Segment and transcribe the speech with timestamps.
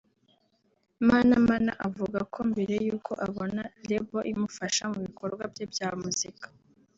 [1.07, 6.45] Manamana avuga ko mbere y’uko abona Label imufasha mu bikorwa bye bya muzika